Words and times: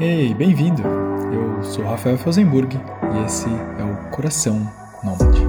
Ei, 0.00 0.32
bem-vindo! 0.32 0.80
Eu 1.32 1.60
sou 1.60 1.84
Rafael 1.84 2.16
Felsenburg 2.16 2.72
e 2.76 3.26
esse 3.26 3.48
é 3.48 3.82
o 3.82 4.10
Coração 4.10 4.72
Nômade. 5.02 5.40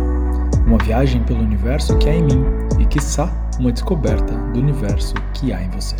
Uma 0.66 0.80
viagem 0.80 1.24
pelo 1.24 1.42
universo 1.42 1.96
que 2.00 2.10
há 2.10 2.16
em 2.16 2.24
mim 2.24 2.44
e, 2.80 2.86
quiçá, 2.88 3.32
uma 3.60 3.72
descoberta 3.72 4.34
do 4.52 4.60
universo 4.60 5.14
que 5.36 5.54
há 5.54 5.62
em 5.62 5.70
você. 5.70 5.96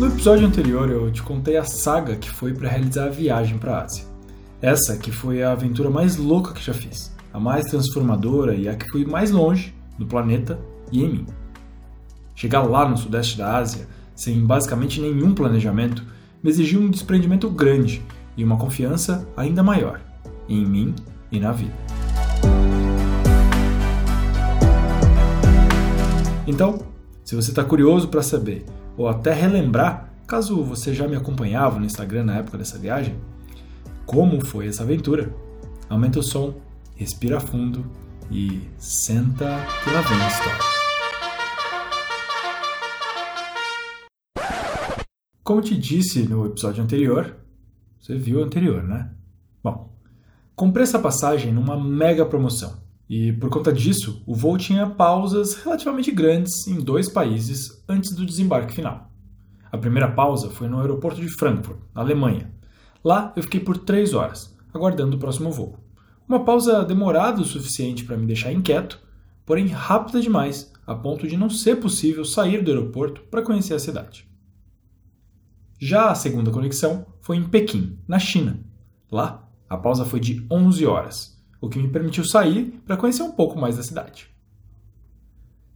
No 0.00 0.06
episódio 0.06 0.46
anterior 0.46 0.88
eu 0.88 1.12
te 1.12 1.22
contei 1.22 1.58
a 1.58 1.64
saga 1.64 2.16
que 2.16 2.30
foi 2.30 2.54
para 2.54 2.70
realizar 2.70 3.04
a 3.04 3.10
viagem 3.10 3.58
para 3.58 3.76
a 3.76 3.82
Ásia. 3.82 4.07
Essa 4.60 4.96
que 4.96 5.12
foi 5.12 5.40
a 5.40 5.52
aventura 5.52 5.88
mais 5.88 6.16
louca 6.16 6.52
que 6.52 6.64
já 6.64 6.74
fiz, 6.74 7.14
a 7.32 7.38
mais 7.38 7.66
transformadora 7.66 8.56
e 8.56 8.68
a 8.68 8.74
que 8.74 8.90
fui 8.90 9.04
mais 9.04 9.30
longe 9.30 9.72
no 9.96 10.04
planeta 10.04 10.58
e 10.90 11.04
em 11.04 11.08
mim. 11.08 11.26
Chegar 12.34 12.62
lá 12.62 12.88
no 12.88 12.96
sudeste 12.96 13.38
da 13.38 13.56
Ásia, 13.56 13.86
sem 14.16 14.44
basicamente 14.44 15.00
nenhum 15.00 15.32
planejamento, 15.32 16.02
me 16.42 16.50
exigiu 16.50 16.80
um 16.80 16.90
desprendimento 16.90 17.48
grande 17.48 18.02
e 18.36 18.42
uma 18.42 18.56
confiança 18.56 19.28
ainda 19.36 19.62
maior 19.62 20.00
em 20.48 20.66
mim 20.66 20.92
e 21.30 21.38
na 21.38 21.52
vida. 21.52 21.74
Então, 26.48 26.80
se 27.22 27.36
você 27.36 27.50
está 27.50 27.62
curioso 27.62 28.08
para 28.08 28.22
saber 28.22 28.66
ou 28.96 29.06
até 29.06 29.32
relembrar, 29.32 30.10
caso 30.26 30.64
você 30.64 30.92
já 30.92 31.06
me 31.06 31.14
acompanhava 31.14 31.78
no 31.78 31.86
Instagram 31.86 32.24
na 32.24 32.38
época 32.38 32.58
dessa 32.58 32.76
viagem, 32.76 33.14
como 34.08 34.42
foi 34.42 34.68
essa 34.68 34.84
aventura. 34.84 35.34
Aumenta 35.86 36.18
o 36.18 36.22
som, 36.22 36.54
respira 36.96 37.38
fundo 37.38 37.84
e 38.30 38.62
senta 38.78 39.44
que 39.84 39.90
lá 39.90 40.00
vem 40.00 40.18
a 40.18 40.28
história. 40.28 40.58
Como 45.44 45.60
te 45.60 45.76
disse 45.76 46.22
no 46.22 46.46
episódio 46.46 46.82
anterior, 46.82 47.36
você 48.00 48.16
viu 48.16 48.40
o 48.40 48.44
anterior, 48.44 48.82
né? 48.82 49.10
Bom, 49.62 49.94
comprei 50.56 50.84
essa 50.84 50.98
passagem 50.98 51.52
numa 51.52 51.78
mega 51.78 52.24
promoção 52.24 52.78
e 53.10 53.34
por 53.34 53.50
conta 53.50 53.70
disso, 53.70 54.22
o 54.26 54.34
voo 54.34 54.56
tinha 54.56 54.88
pausas 54.88 55.54
relativamente 55.62 56.10
grandes 56.10 56.66
em 56.66 56.80
dois 56.80 57.10
países 57.10 57.84
antes 57.86 58.14
do 58.14 58.24
desembarque 58.24 58.74
final. 58.74 59.10
A 59.70 59.76
primeira 59.76 60.10
pausa 60.10 60.48
foi 60.48 60.66
no 60.66 60.80
aeroporto 60.80 61.20
de 61.20 61.28
Frankfurt, 61.28 61.78
na 61.94 62.00
Alemanha. 62.00 62.57
Lá 63.04 63.32
eu 63.36 63.42
fiquei 63.42 63.60
por 63.60 63.78
três 63.78 64.14
horas, 64.14 64.56
aguardando 64.72 65.16
o 65.16 65.20
próximo 65.20 65.50
voo. 65.50 65.78
Uma 66.28 66.44
pausa 66.44 66.84
demorada 66.84 67.40
o 67.40 67.44
suficiente 67.44 68.04
para 68.04 68.16
me 68.16 68.26
deixar 68.26 68.52
inquieto, 68.52 69.00
porém 69.46 69.66
rápida 69.66 70.20
demais, 70.20 70.72
a 70.86 70.94
ponto 70.94 71.26
de 71.26 71.36
não 71.36 71.48
ser 71.48 71.76
possível 71.76 72.24
sair 72.24 72.62
do 72.62 72.70
aeroporto 72.70 73.22
para 73.30 73.42
conhecer 73.42 73.74
a 73.74 73.78
cidade. 73.78 74.28
Já 75.78 76.10
a 76.10 76.14
segunda 76.14 76.50
conexão 76.50 77.06
foi 77.20 77.36
em 77.36 77.44
Pequim, 77.44 77.98
na 78.06 78.18
China. 78.18 78.60
Lá, 79.10 79.48
a 79.68 79.76
pausa 79.76 80.04
foi 80.04 80.20
de 80.20 80.46
11 80.50 80.84
horas 80.86 81.38
o 81.60 81.68
que 81.68 81.78
me 81.78 81.88
permitiu 81.88 82.24
sair 82.24 82.80
para 82.86 82.96
conhecer 82.96 83.22
um 83.22 83.32
pouco 83.32 83.58
mais 83.58 83.76
da 83.76 83.82
cidade. 83.82 84.28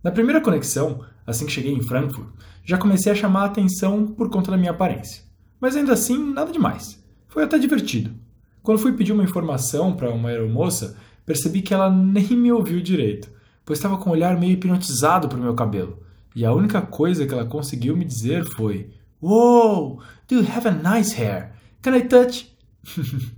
Na 0.03 0.11
primeira 0.11 0.41
conexão, 0.41 1.05
assim 1.27 1.47
que 1.47 1.53
cheguei 1.53 1.73
em 1.73 1.83
Frankfurt, 1.83 2.29
já 2.64 2.79
comecei 2.79 3.11
a 3.11 3.14
chamar 3.14 3.42
a 3.42 3.47
atenção 3.47 4.07
por 4.07 4.31
conta 4.31 4.51
da 4.51 4.57
minha 4.57 4.70
aparência. 4.70 5.25
Mas 5.61 5.77
ainda 5.77 5.92
assim, 5.92 6.33
nada 6.33 6.53
demais. 6.53 7.02
Foi 7.33 7.44
até 7.44 7.58
divertido. 7.58 8.11
Quando 8.62 8.78
fui 8.78 8.92
pedir 8.92 9.11
uma 9.11 9.25
informação 9.25 9.94
para 9.94 10.11
uma 10.11 10.28
aeromoça, 10.28 10.98
percebi 11.25 11.62
que 11.62 11.72
ela 11.72 11.91
nem 11.91 12.36
me 12.36 12.52
ouviu 12.52 12.78
direito, 12.83 13.30
pois 13.64 13.78
estava 13.78 13.97
com 13.97 14.11
o 14.11 14.12
olhar 14.12 14.39
meio 14.39 14.52
hipnotizado 14.52 15.28
para 15.28 15.39
o 15.39 15.42
meu 15.42 15.55
cabelo. 15.55 16.02
E 16.36 16.45
a 16.45 16.52
única 16.52 16.83
coisa 16.83 17.27
que 17.27 17.33
ela 17.33 17.46
conseguiu 17.46 17.96
me 17.96 18.05
dizer 18.05 18.45
foi: 18.45 18.90
Wow, 19.23 20.02
do 20.29 20.34
you 20.34 20.46
have 20.55 20.68
a 20.68 20.70
nice 20.73 21.18
hair? 21.18 21.52
Can 21.80 21.96
I 21.96 22.02
touch? 22.02 22.55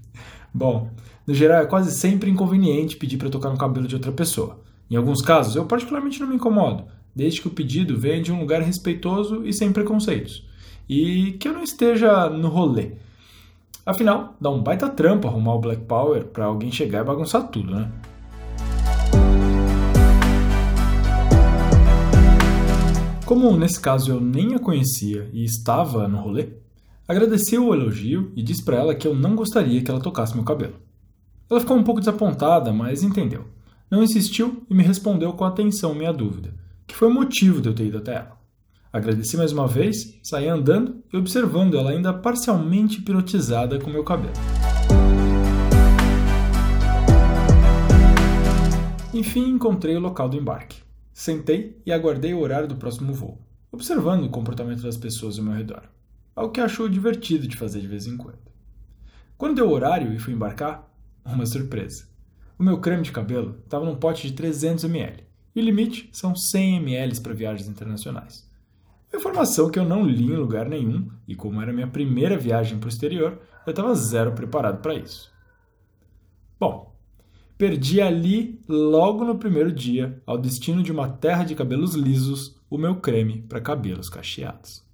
Bom, 0.53 0.91
no 1.25 1.33
geral, 1.33 1.63
é 1.63 1.67
quase 1.67 1.93
sempre 1.93 2.29
inconveniente 2.29 2.97
pedir 2.97 3.17
para 3.17 3.31
tocar 3.31 3.51
no 3.51 3.57
cabelo 3.57 3.87
de 3.87 3.95
outra 3.95 4.11
pessoa. 4.11 4.61
Em 4.91 4.97
alguns 4.97 5.23
casos, 5.23 5.55
eu 5.55 5.67
particularmente 5.67 6.19
não 6.19 6.27
me 6.27 6.35
incomodo, 6.35 6.87
desde 7.15 7.41
que 7.41 7.47
o 7.47 7.53
pedido 7.53 7.97
venha 7.97 8.21
de 8.21 8.33
um 8.33 8.41
lugar 8.41 8.61
respeitoso 8.61 9.47
e 9.47 9.53
sem 9.53 9.73
preconceitos. 9.73 10.45
E 10.89 11.37
que 11.39 11.47
eu 11.47 11.53
não 11.53 11.63
esteja 11.63 12.29
no 12.29 12.49
rolê. 12.49 12.95
Afinal, 13.87 14.35
dá 14.41 14.49
um 14.49 14.63
baita 14.63 14.89
trampo 14.89 15.29
arrumar 15.29 15.57
o 15.57 15.61
Black 15.61 15.83
Power 15.83 16.25
para 16.25 16.47
alguém 16.47 16.73
chegar 16.73 17.03
e 17.03 17.05
bagunçar 17.05 17.49
tudo, 17.49 17.71
né? 17.71 17.93
Como 23.27 23.55
nesse 23.59 23.79
caso 23.79 24.11
eu 24.11 24.21
nem 24.21 24.55
a 24.55 24.59
conhecia 24.59 25.29
e 25.35 25.45
estava 25.45 26.09
no 26.09 26.19
rolê, 26.19 26.49
agradeci 27.07 27.59
o 27.59 27.75
elogio 27.75 28.33
e 28.35 28.43
disse 28.43 28.65
para 28.65 28.79
ela 28.79 28.95
que 28.95 29.07
eu 29.07 29.15
não 29.15 29.37
gostaria 29.37 29.83
que 29.83 29.91
ela 29.91 30.01
tocasse 30.01 30.35
meu 30.35 30.45
cabelo. 30.45 30.77
Ela 31.51 31.61
ficou 31.61 31.77
um 31.77 31.85
pouco 31.85 32.01
desapontada, 32.01 32.73
mas 32.73 33.03
entendeu. 33.03 33.45
Não 33.91 34.03
insistiu 34.03 34.65
e 34.71 34.75
me 34.75 34.83
respondeu 34.83 35.35
com 35.35 35.45
atenção 35.45 35.95
minha 35.95 36.13
dúvida, 36.13 36.55
que 36.87 36.95
foi 36.95 37.09
o 37.09 37.15
motivo 37.15 37.61
de 37.61 37.69
eu 37.69 37.75
ter 37.75 37.85
ido 37.85 37.99
até 37.99 38.15
ela. 38.15 38.34
Agradeci 38.95 39.37
mais 39.37 39.51
uma 39.51 39.67
vez, 39.67 40.21
saí 40.23 40.47
andando 40.47 41.03
e 41.13 41.17
observando 41.17 41.77
ela 41.77 41.91
ainda 41.91 42.15
parcialmente 42.15 43.01
hipnotizada 43.01 43.77
com 43.81 43.91
meu 43.91 44.05
cabelo. 44.05 44.33
Enfim, 49.13 49.49
encontrei 49.49 49.97
o 49.97 50.01
local 50.01 50.29
do 50.29 50.37
embarque. 50.37 50.81
Sentei 51.13 51.77
e 51.85 51.91
aguardei 51.91 52.35
o 52.35 52.39
horário 52.39 52.69
do 52.69 52.77
próximo 52.77 53.13
voo, 53.13 53.45
observando 53.73 54.27
o 54.27 54.31
comportamento 54.31 54.85
das 54.85 54.97
pessoas 54.97 55.41
ao 55.41 55.45
meu 55.45 55.55
redor, 55.55 55.83
algo 56.37 56.53
que 56.53 56.61
achou 56.61 56.89
divertido 56.89 57.49
de 57.49 57.57
fazer 57.57 57.81
de 57.81 57.89
vez 57.89 58.07
em 58.07 58.17
quando. 58.17 58.39
Quando 59.37 59.57
deu 59.57 59.69
o 59.69 59.73
horário 59.73 60.13
e 60.13 60.21
fui 60.21 60.35
embarcar, 60.35 60.89
uma 61.27 61.47
surpresa. 61.47 62.05
O 62.57 62.63
meu 62.63 62.79
creme 62.79 63.03
de 63.03 63.11
cabelo 63.11 63.59
estava 63.65 63.85
num 63.85 63.97
pote 63.97 64.29
de 64.29 64.35
300 64.35 64.85
ml 64.85 65.25
e 65.53 65.61
o 65.61 65.65
limite 65.65 66.09
são 66.13 66.37
100 66.37 66.77
ml 66.77 67.21
para 67.21 67.35
viagens 67.35 67.69
internacionais. 67.69 68.44
Informação 69.15 69.71
que 69.71 69.79
eu 69.79 69.85
não 69.85 70.05
li 70.05 70.25
em 70.25 70.37
lugar 70.37 70.69
nenhum 70.69 71.09
e, 71.27 71.37
como 71.37 71.63
era 71.63 71.73
minha 71.73 71.87
primeira 71.87 72.37
viagem 72.37 72.79
para 72.79 72.87
o 72.87 72.91
exterior, 72.91 73.39
eu 73.65 73.71
estava 73.71 73.95
zero 73.95 74.33
preparado 74.33 74.83
para 74.83 74.95
isso. 74.95 75.33
Bom, 76.59 76.93
perdi 77.57 78.01
ali, 78.01 78.61
logo 78.69 79.25
no 79.25 79.39
primeiro 79.39 79.71
dia, 79.71 80.21
ao 80.27 80.37
destino 80.37 80.83
de 80.83 80.91
uma 80.91 81.09
terra 81.09 81.45
de 81.45 81.55
cabelos 81.55 81.95
lisos, 81.95 82.61
o 82.69 82.77
meu 82.77 82.97
creme 82.97 83.43
para 83.43 83.61
cabelos 83.61 84.09
cacheados. 84.09 84.85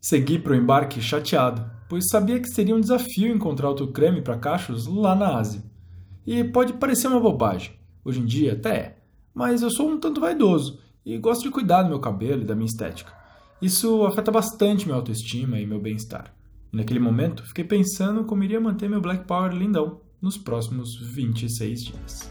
Segui 0.00 0.38
para 0.38 0.52
o 0.52 0.56
embarque 0.56 1.02
chateado, 1.02 1.70
pois 1.90 2.08
sabia 2.08 2.40
que 2.40 2.48
seria 2.48 2.74
um 2.74 2.80
desafio 2.80 3.34
encontrar 3.34 3.68
outro 3.68 3.92
creme 3.92 4.22
para 4.22 4.38
cachos 4.38 4.86
lá 4.86 5.14
na 5.14 5.36
Ásia. 5.36 5.62
E 6.26 6.42
pode 6.42 6.72
parecer 6.74 7.08
uma 7.08 7.20
bobagem, 7.20 7.78
hoje 8.02 8.20
em 8.20 8.24
dia 8.24 8.54
até 8.54 8.76
é, 8.76 8.98
mas 9.34 9.60
eu 9.60 9.70
sou 9.70 9.90
um 9.90 10.00
tanto 10.00 10.20
vaidoso 10.22 10.89
e 11.04 11.16
gosto 11.18 11.42
de 11.42 11.50
cuidar 11.50 11.82
do 11.82 11.88
meu 11.88 12.00
cabelo 12.00 12.42
e 12.42 12.44
da 12.44 12.54
minha 12.54 12.66
estética. 12.66 13.12
Isso 13.60 14.04
afeta 14.04 14.30
bastante 14.30 14.86
minha 14.86 14.96
autoestima 14.96 15.58
e 15.58 15.66
meu 15.66 15.80
bem-estar. 15.80 16.34
E 16.72 16.76
naquele 16.76 17.00
momento, 17.00 17.46
fiquei 17.46 17.64
pensando 17.64 18.24
como 18.24 18.44
iria 18.44 18.60
manter 18.60 18.88
meu 18.88 19.00
Black 19.00 19.26
Power 19.26 19.52
lindão 19.52 20.00
nos 20.20 20.36
próximos 20.36 20.96
26 21.14 21.84
dias. 21.84 22.30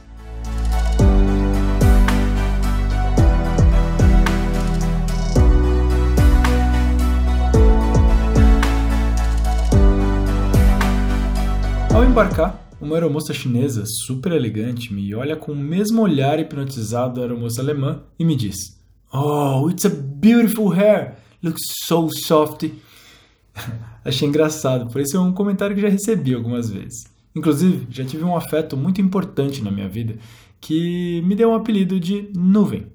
Ao 11.93 12.05
embarcar, 12.05 12.58
uma 12.89 12.95
aeromoça 12.95 13.35
chinesa 13.35 13.83
super 13.85 14.31
elegante 14.31 14.91
me 14.91 15.13
olha 15.13 15.35
com 15.35 15.51
o 15.51 15.55
mesmo 15.55 16.01
olhar 16.01 16.39
hipnotizado 16.39 17.15
da 17.15 17.21
aeromoça 17.21 17.61
alemã 17.61 18.01
e 18.17 18.25
me 18.25 18.35
diz: 18.35 18.81
Oh, 19.13 19.69
it's 19.69 19.85
a 19.85 19.89
beautiful 19.89 20.73
hair! 20.73 21.13
Looks 21.43 21.61
so 21.85 22.09
soft. 22.25 22.67
Achei 24.03 24.27
engraçado, 24.27 24.91
por 24.91 24.99
isso 25.01 25.15
é 25.15 25.19
um 25.19 25.31
comentário 25.31 25.75
que 25.75 25.81
já 25.83 25.87
recebi 25.87 26.33
algumas 26.33 26.71
vezes. 26.71 27.03
Inclusive, 27.35 27.85
já 27.91 28.03
tive 28.03 28.23
um 28.23 28.35
afeto 28.35 28.75
muito 28.75 28.99
importante 28.99 29.63
na 29.63 29.69
minha 29.69 29.87
vida 29.87 30.17
que 30.59 31.21
me 31.27 31.35
deu 31.35 31.51
um 31.51 31.55
apelido 31.55 31.99
de 31.99 32.31
nuvem. 32.35 32.87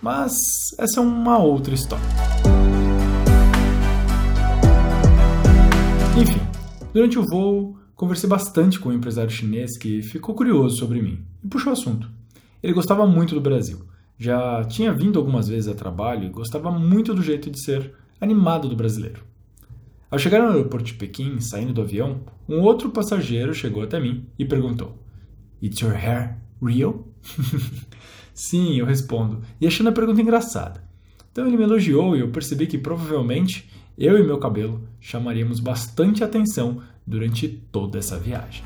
Mas 0.00 0.34
essa 0.78 0.98
é 0.98 1.02
uma 1.02 1.36
outra 1.38 1.74
história. 1.74 2.04
Enfim, 6.18 6.40
durante 6.94 7.18
o 7.18 7.24
voo, 7.30 7.76
Conversei 7.96 8.28
bastante 8.28 8.78
com 8.78 8.90
um 8.90 8.92
empresário 8.92 9.30
chinês 9.30 9.78
que 9.78 10.02
ficou 10.02 10.34
curioso 10.34 10.76
sobre 10.76 11.00
mim 11.00 11.24
e 11.42 11.48
puxou 11.48 11.70
o 11.70 11.72
assunto. 11.72 12.10
Ele 12.62 12.74
gostava 12.74 13.06
muito 13.06 13.34
do 13.34 13.40
Brasil, 13.40 13.86
já 14.18 14.62
tinha 14.64 14.92
vindo 14.92 15.18
algumas 15.18 15.48
vezes 15.48 15.66
a 15.66 15.74
trabalho 15.74 16.24
e 16.26 16.30
gostava 16.30 16.70
muito 16.70 17.14
do 17.14 17.22
jeito 17.22 17.50
de 17.50 17.58
ser 17.58 17.94
animado 18.20 18.68
do 18.68 18.76
brasileiro. 18.76 19.22
Ao 20.10 20.18
chegar 20.18 20.42
no 20.42 20.48
aeroporto 20.48 20.84
de 20.84 20.92
Pequim, 20.92 21.40
saindo 21.40 21.72
do 21.72 21.80
avião, 21.80 22.20
um 22.46 22.60
outro 22.60 22.90
passageiro 22.90 23.54
chegou 23.54 23.82
até 23.82 23.98
mim 23.98 24.26
e 24.38 24.44
perguntou: 24.44 25.02
It's 25.62 25.80
your 25.80 25.94
hair 25.94 26.36
real? 26.62 27.08
Sim, 28.34 28.78
eu 28.78 28.84
respondo, 28.84 29.40
e 29.58 29.66
achando 29.66 29.88
a 29.88 29.92
pergunta 29.92 30.20
engraçada. 30.20 30.84
Então 31.32 31.46
ele 31.46 31.56
me 31.56 31.62
elogiou 31.62 32.14
e 32.14 32.20
eu 32.20 32.28
percebi 32.28 32.66
que 32.66 32.76
provavelmente 32.76 33.70
eu 33.96 34.18
e 34.18 34.22
meu 34.22 34.36
cabelo 34.36 34.86
chamaríamos 35.00 35.60
bastante 35.60 36.22
atenção 36.22 36.82
durante 37.06 37.48
toda 37.48 37.98
essa 37.98 38.18
viagem. 38.18 38.64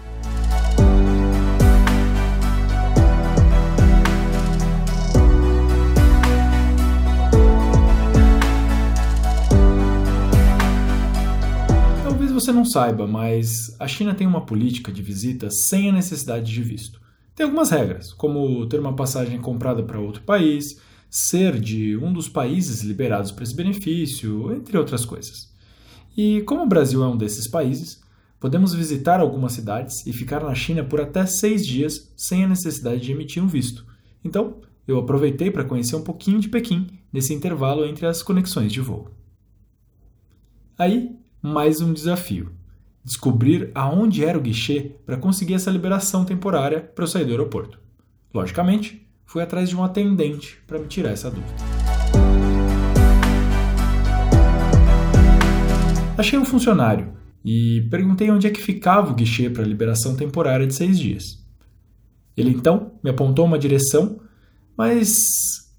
Talvez 12.02 12.32
você 12.32 12.50
não 12.52 12.64
saiba, 12.64 13.06
mas 13.06 13.76
a 13.78 13.86
China 13.86 14.14
tem 14.14 14.26
uma 14.26 14.46
política 14.46 14.90
de 14.90 15.02
visita 15.02 15.50
sem 15.50 15.90
a 15.90 15.92
necessidade 15.92 16.50
de 16.50 16.62
visto. 16.62 17.00
Tem 17.34 17.44
algumas 17.44 17.70
regras, 17.70 18.12
como 18.12 18.66
ter 18.66 18.80
uma 18.80 18.94
passagem 18.94 19.40
comprada 19.40 19.82
para 19.82 20.00
outro 20.00 20.22
país, 20.22 20.80
ser 21.08 21.58
de 21.58 21.96
um 21.96 22.12
dos 22.12 22.28
países 22.28 22.82
liberados 22.82 23.32
para 23.32 23.44
esse 23.44 23.54
benefício, 23.54 24.54
entre 24.54 24.78
outras 24.78 25.04
coisas. 25.04 25.50
E 26.16 26.42
como 26.42 26.62
o 26.62 26.68
Brasil 26.68 27.02
é 27.02 27.08
um 27.08 27.16
desses 27.16 27.46
países, 27.46 27.99
podemos 28.40 28.72
visitar 28.72 29.20
algumas 29.20 29.52
cidades 29.52 30.06
e 30.06 30.12
ficar 30.14 30.42
na 30.42 30.54
China 30.54 30.82
por 30.82 30.98
até 30.98 31.26
seis 31.26 31.64
dias 31.66 32.10
sem 32.16 32.42
a 32.42 32.48
necessidade 32.48 33.02
de 33.02 33.12
emitir 33.12 33.44
um 33.44 33.46
visto. 33.46 33.86
Então, 34.24 34.62
eu 34.88 34.98
aproveitei 34.98 35.50
para 35.50 35.62
conhecer 35.62 35.94
um 35.94 36.02
pouquinho 36.02 36.40
de 36.40 36.48
Pequim 36.48 36.88
nesse 37.12 37.34
intervalo 37.34 37.84
entre 37.84 38.06
as 38.06 38.22
conexões 38.22 38.72
de 38.72 38.80
voo. 38.80 39.10
Aí, 40.78 41.14
mais 41.42 41.82
um 41.82 41.92
desafio: 41.92 42.50
descobrir 43.04 43.70
aonde 43.74 44.24
era 44.24 44.38
o 44.38 44.40
guichê 44.40 44.96
para 45.04 45.18
conseguir 45.18 45.54
essa 45.54 45.70
liberação 45.70 46.24
temporária 46.24 46.80
para 46.80 47.04
eu 47.04 47.08
sair 47.08 47.26
do 47.26 47.30
aeroporto. 47.30 47.78
Logicamente, 48.32 49.06
fui 49.26 49.42
atrás 49.42 49.68
de 49.68 49.76
um 49.76 49.84
atendente 49.84 50.58
para 50.66 50.78
me 50.78 50.86
tirar 50.86 51.10
essa 51.10 51.30
dúvida. 51.30 51.54
Achei 56.16 56.38
um 56.38 56.44
funcionário 56.44 57.19
e 57.44 57.86
perguntei 57.90 58.30
onde 58.30 58.46
é 58.46 58.50
que 58.50 58.60
ficava 58.60 59.10
o 59.10 59.14
guichê 59.14 59.48
para 59.48 59.62
a 59.62 59.66
liberação 59.66 60.14
temporária 60.14 60.66
de 60.66 60.74
seis 60.74 60.98
dias. 60.98 61.44
Ele 62.36 62.50
então 62.50 62.92
me 63.02 63.10
apontou 63.10 63.44
uma 63.44 63.58
direção, 63.58 64.20
mas 64.76 65.24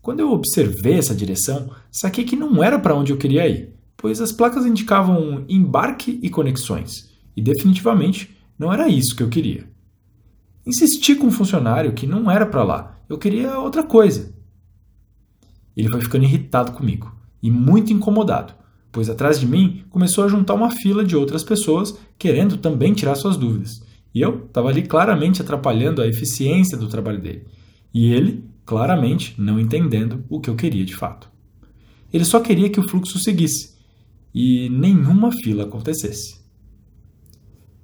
quando 0.01 0.19
eu 0.19 0.31
observei 0.31 0.97
essa 0.97 1.15
direção, 1.15 1.71
saquei 1.91 2.23
que 2.23 2.35
não 2.35 2.63
era 2.63 2.79
para 2.79 2.95
onde 2.95 3.11
eu 3.11 3.17
queria 3.17 3.47
ir, 3.47 3.73
pois 3.95 4.19
as 4.19 4.31
placas 4.31 4.65
indicavam 4.65 5.45
embarque 5.47 6.19
e 6.21 6.29
conexões, 6.29 7.09
e 7.35 7.41
definitivamente 7.41 8.35
não 8.57 8.71
era 8.71 8.87
isso 8.87 9.15
que 9.15 9.23
eu 9.23 9.29
queria. 9.29 9.69
Insisti 10.65 11.15
com 11.15 11.27
o 11.27 11.31
funcionário 11.31 11.93
que 11.93 12.05
não 12.05 12.29
era 12.29 12.45
para 12.45 12.63
lá 12.63 13.01
eu 13.11 13.17
queria 13.17 13.59
outra 13.59 13.83
coisa. 13.83 14.33
Ele 15.75 15.89
foi 15.89 15.99
ficando 15.99 16.23
irritado 16.23 16.71
comigo 16.71 17.13
e 17.43 17.51
muito 17.51 17.91
incomodado, 17.91 18.53
pois 18.91 19.09
atrás 19.09 19.39
de 19.39 19.47
mim 19.47 19.83
começou 19.89 20.23
a 20.23 20.27
juntar 20.27 20.53
uma 20.53 20.71
fila 20.71 21.03
de 21.03 21.15
outras 21.15 21.43
pessoas 21.43 21.97
querendo 22.17 22.57
também 22.57 22.93
tirar 22.93 23.15
suas 23.15 23.37
dúvidas. 23.37 23.81
E 24.13 24.21
eu 24.21 24.45
estava 24.45 24.69
ali 24.69 24.83
claramente 24.83 25.41
atrapalhando 25.41 26.01
a 26.01 26.07
eficiência 26.07 26.77
do 26.77 26.89
trabalho 26.89 27.21
dele. 27.21 27.45
E 27.93 28.11
ele, 28.11 28.43
claramente, 28.65 29.35
não 29.37 29.59
entendendo 29.59 30.23
o 30.29 30.39
que 30.39 30.49
eu 30.49 30.55
queria 30.55 30.83
de 30.83 30.95
fato. 30.95 31.29
Ele 32.11 32.25
só 32.25 32.39
queria 32.39 32.69
que 32.69 32.79
o 32.79 32.87
fluxo 32.87 33.17
seguisse 33.19 33.75
e 34.33 34.69
nenhuma 34.69 35.31
fila 35.31 35.63
acontecesse. 35.63 36.41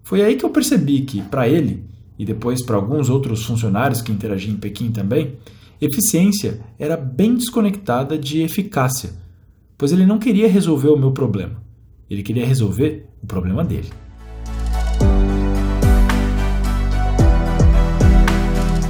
Foi 0.04 0.22
aí 0.22 0.36
que 0.36 0.46
eu 0.46 0.50
percebi 0.50 1.02
que, 1.02 1.22
para 1.22 1.48
ele, 1.48 1.84
e 2.18 2.26
depois 2.26 2.64
para 2.64 2.76
alguns 2.76 3.10
outros 3.10 3.46
funcionários 3.46 4.02
que 4.02 4.12
interagiam 4.12 4.56
em 4.56 4.58
Pequim 4.58 4.92
também, 4.92 5.36
eficiência 5.80 6.62
era 6.80 6.98
bem 6.98 7.36
desconectada 7.36 8.18
de 8.18 8.42
eficácia, 8.42 9.12
pois 9.78 9.92
ele 9.92 10.06
não 10.06 10.18
queria 10.18 10.48
resolver 10.48 10.90
o 10.90 10.98
meu 10.98 11.12
problema, 11.12 11.62
ele 12.10 12.24
queria 12.24 12.46
resolver 12.46 13.08
o 13.22 13.28
problema 13.28 13.64
dele. 13.64 13.90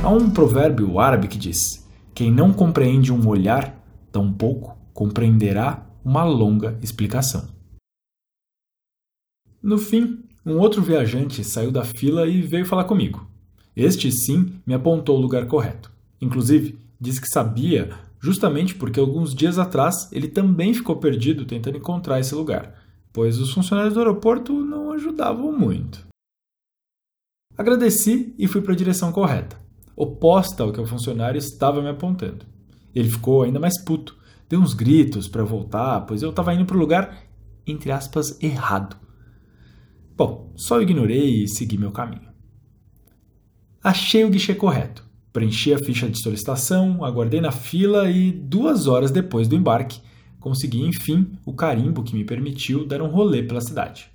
Há 0.04 0.10
um 0.10 0.30
provérbio 0.30 1.00
árabe 1.00 1.28
que 1.28 1.38
diz: 1.38 1.86
Quem 2.16 2.32
não 2.32 2.54
compreende 2.54 3.12
um 3.12 3.28
olhar, 3.28 3.78
tampouco 4.12 4.78
compreenderá 4.94 5.86
uma 6.04 6.24
longa 6.24 6.80
explicação. 6.82 7.50
No 9.62 9.78
fim, 9.78 10.24
um 10.46 10.58
outro 10.60 10.82
viajante 10.82 11.44
saiu 11.44 11.72
da 11.72 11.84
fila 11.84 12.26
e 12.26 12.42
veio 12.42 12.66
falar 12.66 12.86
comigo. 12.86 13.30
Este 13.76 14.10
sim 14.12 14.54
me 14.66 14.74
apontou 14.74 15.18
o 15.18 15.22
lugar 15.22 15.46
correto. 15.46 15.92
Inclusive, 16.22 16.80
disse 17.00 17.20
que 17.20 17.28
sabia 17.28 17.90
justamente 18.28 18.76
porque 18.76 19.00
alguns 19.00 19.34
dias 19.34 19.58
atrás 19.58 20.12
ele 20.12 20.28
também 20.28 20.74
ficou 20.74 20.98
perdido 20.98 21.46
tentando 21.46 21.78
encontrar 21.78 22.20
esse 22.20 22.36
lugar, 22.36 22.76
pois 23.14 23.40
os 23.40 23.54
funcionários 23.54 23.94
do 23.94 24.02
aeroporto 24.02 24.52
não 24.52 24.92
ajudavam 24.92 25.58
muito. 25.58 26.06
Agradeci 27.58 28.36
e 28.38 28.46
fui 28.46 28.62
para 28.62 28.74
a 28.74 28.76
direção 28.76 29.14
correta, 29.14 29.58
oposta 29.96 30.62
ao 30.62 30.74
que 30.74 30.82
o 30.82 30.86
funcionário 30.86 31.40
estava 31.40 31.82
me 31.82 31.88
apontando. 31.88 32.46
Ele 32.94 33.10
ficou 33.10 33.44
ainda 33.44 33.62
mais 33.62 33.82
puto, 33.82 34.18
deu 34.50 34.60
uns 34.60 34.74
gritos 34.74 35.30
para 35.30 35.46
voltar, 35.46 36.02
pois 36.02 36.22
eu 36.22 36.32
estava 36.32 36.54
indo 36.54 36.66
para 36.66 36.76
o 36.76 36.80
lugar, 36.80 37.24
entre 37.66 37.94
aspas, 37.94 38.38
errado. 38.44 38.98
Bom, 40.18 40.52
só 40.58 40.82
ignorei 40.82 41.44
e 41.44 41.48
segui 41.48 41.78
meu 41.78 41.94
caminho. 41.94 42.28
Achei 43.82 44.26
o 44.26 44.30
guichê 44.30 44.54
correto. 44.54 45.07
Preenchi 45.38 45.72
a 45.72 45.78
ficha 45.78 46.10
de 46.10 46.20
solicitação, 46.20 47.06
aguardei 47.06 47.40
na 47.40 47.52
fila 47.52 48.10
e, 48.10 48.32
duas 48.32 48.88
horas 48.88 49.12
depois 49.12 49.48
do 49.48 49.56
embarque, 49.56 50.02
consegui 50.40 50.82
enfim 50.82 51.28
o 51.46 51.54
carimbo 51.54 52.02
que 52.02 52.16
me 52.16 52.24
permitiu 52.24 52.88
dar 52.88 53.04
um 53.04 53.08
rolê 53.08 53.44
pela 53.44 53.62
cidade. 53.62 54.10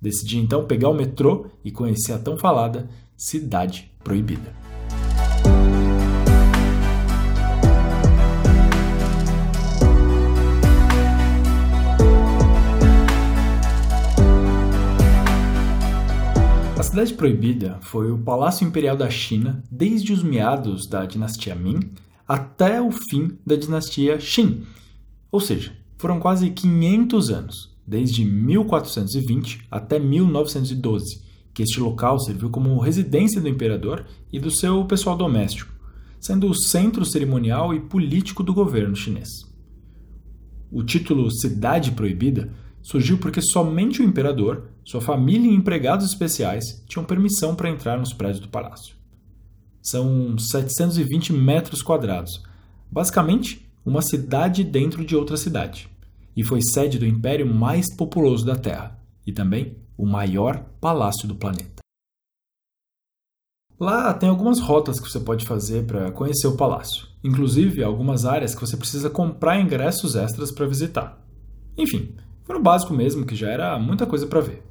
Decidi 0.00 0.38
então 0.38 0.66
pegar 0.66 0.88
o 0.88 0.94
metrô 0.94 1.46
e 1.64 1.72
conhecer 1.72 2.12
a 2.12 2.20
tão 2.20 2.36
falada 2.36 2.88
Cidade 3.16 3.90
Proibida. 4.04 4.59
Cidade 16.90 17.14
Proibida 17.14 17.78
foi 17.82 18.10
o 18.10 18.18
Palácio 18.18 18.66
Imperial 18.66 18.96
da 18.96 19.08
China 19.08 19.62
desde 19.70 20.12
os 20.12 20.24
meados 20.24 20.88
da 20.88 21.06
dinastia 21.06 21.54
Ming 21.54 21.92
até 22.26 22.82
o 22.82 22.90
fim 22.90 23.38
da 23.46 23.54
dinastia 23.54 24.18
Qin. 24.18 24.64
Ou 25.30 25.38
seja, 25.38 25.72
foram 25.96 26.18
quase 26.18 26.50
500 26.50 27.30
anos, 27.30 27.78
desde 27.86 28.24
1420 28.24 29.68
até 29.70 30.00
1912, 30.00 31.22
que 31.54 31.62
este 31.62 31.78
local 31.78 32.18
serviu 32.18 32.50
como 32.50 32.80
residência 32.80 33.40
do 33.40 33.48
imperador 33.48 34.04
e 34.32 34.40
do 34.40 34.50
seu 34.50 34.84
pessoal 34.84 35.16
doméstico, 35.16 35.72
sendo 36.18 36.50
o 36.50 36.54
centro 36.56 37.04
cerimonial 37.04 37.72
e 37.72 37.78
político 37.78 38.42
do 38.42 38.52
governo 38.52 38.96
chinês. 38.96 39.28
O 40.72 40.82
título 40.82 41.30
Cidade 41.30 41.92
Proibida 41.92 42.52
surgiu 42.82 43.18
porque 43.18 43.40
somente 43.40 44.00
o 44.00 44.04
imperador, 44.04 44.68
sua 44.84 45.00
família 45.00 45.50
e 45.50 45.54
empregados 45.54 46.06
especiais 46.06 46.82
tinham 46.86 47.04
permissão 47.04 47.54
para 47.54 47.70
entrar 47.70 47.98
nos 47.98 48.12
prédios 48.12 48.40
do 48.40 48.48
palácio. 48.48 48.94
São 49.82 50.36
720 50.38 51.32
metros 51.32 51.82
quadrados, 51.82 52.42
basicamente 52.90 53.66
uma 53.84 54.02
cidade 54.02 54.62
dentro 54.62 55.04
de 55.04 55.16
outra 55.16 55.36
cidade, 55.36 55.88
e 56.36 56.44
foi 56.44 56.60
sede 56.62 56.98
do 56.98 57.06
império 57.06 57.46
mais 57.46 57.86
populoso 57.96 58.44
da 58.44 58.56
Terra 58.56 58.98
e 59.26 59.32
também 59.32 59.76
o 59.96 60.06
maior 60.06 60.64
palácio 60.80 61.26
do 61.26 61.34
planeta. 61.34 61.80
Lá 63.78 64.12
tem 64.12 64.28
algumas 64.28 64.60
rotas 64.60 65.00
que 65.00 65.08
você 65.08 65.18
pode 65.18 65.46
fazer 65.46 65.86
para 65.86 66.12
conhecer 66.12 66.46
o 66.46 66.56
palácio, 66.56 67.06
inclusive 67.24 67.82
algumas 67.82 68.26
áreas 68.26 68.54
que 68.54 68.60
você 68.60 68.76
precisa 68.76 69.08
comprar 69.08 69.58
ingressos 69.58 70.16
extras 70.16 70.52
para 70.52 70.66
visitar. 70.66 71.26
Enfim, 71.78 72.14
foi 72.50 72.58
no 72.58 72.64
básico 72.64 72.92
mesmo, 72.92 73.24
que 73.24 73.36
já 73.36 73.48
era 73.48 73.78
muita 73.78 74.04
coisa 74.04 74.26
para 74.26 74.40
ver. 74.40 74.64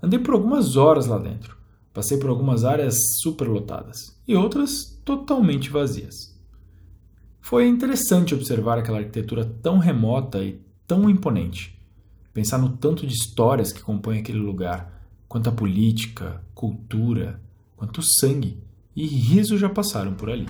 Andei 0.00 0.20
por 0.20 0.32
algumas 0.32 0.76
horas 0.76 1.08
lá 1.08 1.18
dentro. 1.18 1.56
Passei 1.92 2.16
por 2.18 2.30
algumas 2.30 2.64
áreas 2.64 2.94
superlotadas 3.20 4.16
e 4.28 4.36
outras 4.36 4.96
totalmente 5.04 5.70
vazias. 5.70 6.14
Foi 7.40 7.66
interessante 7.66 8.32
observar 8.32 8.78
aquela 8.78 8.98
arquitetura 8.98 9.44
tão 9.44 9.78
remota 9.78 10.38
e 10.38 10.60
tão 10.86 11.10
imponente. 11.10 11.76
Pensar 12.32 12.58
no 12.58 12.76
tanto 12.76 13.04
de 13.04 13.12
histórias 13.12 13.72
que 13.72 13.82
compõem 13.82 14.20
aquele 14.20 14.38
lugar, 14.38 15.02
quanta 15.26 15.50
política, 15.50 16.40
cultura, 16.54 17.40
quanto 17.76 18.02
sangue 18.02 18.62
e 18.94 19.04
riso 19.04 19.58
já 19.58 19.68
passaram 19.68 20.14
por 20.14 20.30
ali. 20.30 20.46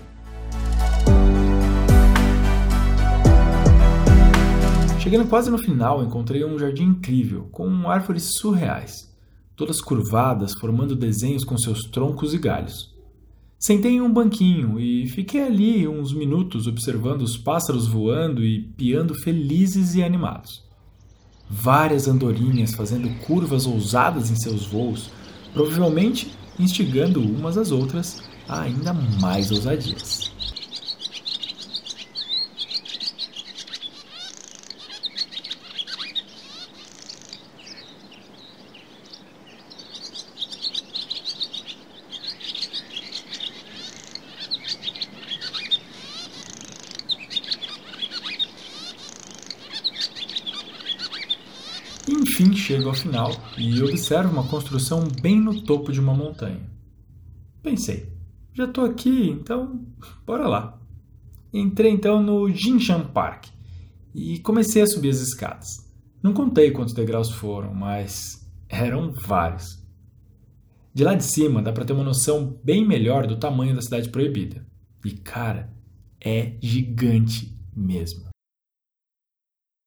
Chegando 5.01 5.27
quase 5.31 5.51
no 5.51 5.57
final, 5.57 6.05
encontrei 6.05 6.45
um 6.45 6.59
jardim 6.59 6.85
incrível, 6.85 7.49
com 7.51 7.89
árvores 7.89 8.33
surreais, 8.35 9.11
todas 9.57 9.81
curvadas, 9.81 10.53
formando 10.61 10.95
desenhos 10.95 11.43
com 11.43 11.57
seus 11.57 11.81
troncos 11.85 12.35
e 12.35 12.39
galhos. 12.39 12.95
Sentei 13.59 13.93
em 13.93 14.03
um 14.03 14.13
banquinho 14.13 14.79
e 14.79 15.09
fiquei 15.09 15.43
ali 15.43 15.89
uns 15.89 16.13
minutos 16.13 16.67
observando 16.67 17.23
os 17.23 17.39
pássaros 17.39 17.87
voando 17.87 18.45
e 18.45 18.61
piando 18.61 19.15
felizes 19.15 19.95
e 19.95 20.03
animados. 20.03 20.63
Várias 21.49 22.07
andorinhas 22.07 22.75
fazendo 22.75 23.09
curvas 23.25 23.67
ousadas 23.67 24.31
em 24.31 24.37
seus 24.37 24.67
voos, 24.67 25.11
provavelmente 25.55 26.31
instigando 26.59 27.23
umas 27.23 27.57
às 27.57 27.71
outras 27.71 28.23
a 28.47 28.61
ainda 28.61 28.93
mais 28.93 29.51
ousadias. 29.51 30.40
Chego 52.55 52.89
ao 52.89 52.95
final 52.95 53.31
e 53.59 53.83
observo 53.83 54.33
uma 54.33 54.49
construção 54.49 55.07
bem 55.21 55.39
no 55.39 55.61
topo 55.63 55.93
de 55.93 56.01
uma 56.01 56.15
montanha. 56.15 56.61
Pensei, 57.63 58.11
já 58.55 58.65
estou 58.65 58.85
aqui, 58.85 59.29
então 59.29 59.85
bora 60.27 60.49
lá. 60.49 60.81
Entrei 61.53 61.91
então 61.91 62.23
no 62.23 62.49
Jinshan 62.49 63.05
Park 63.09 63.47
e 64.15 64.39
comecei 64.39 64.81
a 64.81 64.87
subir 64.87 65.11
as 65.11 65.21
escadas. 65.21 65.87
Não 66.23 66.33
contei 66.33 66.71
quantos 66.71 66.95
degraus 66.95 67.31
foram, 67.31 67.75
mas 67.75 68.51
eram 68.69 69.13
vários. 69.13 69.79
De 70.95 71.05
lá 71.05 71.15
de 71.15 71.25
cima 71.25 71.61
dá 71.61 71.73
para 71.73 71.85
ter 71.85 71.93
uma 71.93 72.05
noção 72.05 72.59
bem 72.65 72.87
melhor 72.87 73.27
do 73.27 73.37
tamanho 73.37 73.75
da 73.75 73.83
cidade 73.83 74.09
proibida. 74.09 74.67
E 75.05 75.11
cara, 75.11 75.71
é 76.19 76.55
gigante 76.63 77.55
mesmo. 77.77 78.30